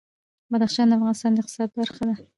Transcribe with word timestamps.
بدخشان 0.51 0.85
د 0.89 0.93
افغانستان 0.97 1.31
د 1.33 1.37
اقتصاد 1.41 1.69
برخه 1.79 2.03
ده. 2.09 2.15